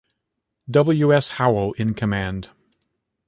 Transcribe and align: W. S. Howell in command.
W. 0.67 1.13
S. 1.13 1.27
Howell 1.29 1.73
in 1.73 1.93
command. 1.93 2.49